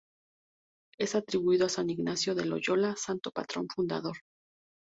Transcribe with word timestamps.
Es 0.97 1.13
atribuido 1.13 1.67
a 1.67 1.69
San 1.69 1.91
Ignacio 1.91 2.33
de 2.33 2.45
Loyola, 2.47 2.95
santo 2.95 3.29
patrón 3.29 3.67
fundador. 3.69 4.17